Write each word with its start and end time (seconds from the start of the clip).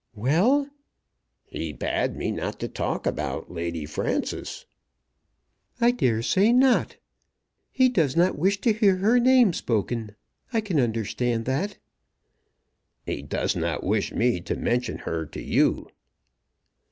"Well?" 0.15 0.67
"He 1.45 1.73
bade 1.73 2.15
me 2.15 2.31
not 2.31 2.59
talk 2.73 3.05
about 3.05 3.51
Lady 3.51 3.85
Frances." 3.85 4.65
"I 5.79 5.91
dare 5.91 6.23
say 6.23 6.51
not. 6.51 6.97
He 7.71 7.87
does 7.87 8.15
not 8.15 8.35
wish 8.35 8.59
to 8.61 8.73
hear 8.73 8.95
her 8.97 9.19
name 9.19 9.53
spoken. 9.53 10.15
I 10.51 10.59
can 10.59 10.79
understand 10.79 11.45
that." 11.45 11.77
"He 13.05 13.21
does 13.21 13.55
not 13.55 13.83
wish 13.83 14.11
me 14.11 14.39
to 14.41 14.55
mention 14.55 14.97
her 14.97 15.23
to 15.27 15.39
you." 15.39 15.87